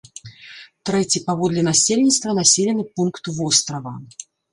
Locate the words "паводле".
1.27-1.61